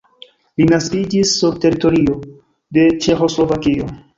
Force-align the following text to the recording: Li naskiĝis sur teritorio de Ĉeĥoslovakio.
Li 0.61 0.65
naskiĝis 0.69 1.35
sur 1.41 1.59
teritorio 1.67 2.17
de 2.79 2.89
Ĉeĥoslovakio. 3.05 3.97